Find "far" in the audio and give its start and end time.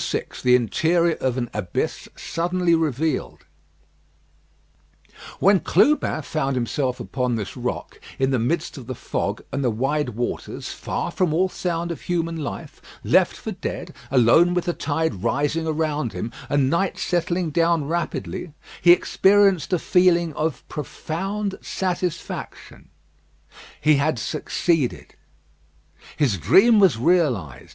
10.68-11.10